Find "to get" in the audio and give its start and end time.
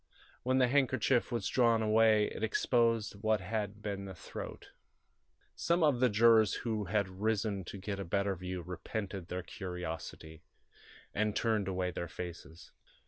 7.65-7.99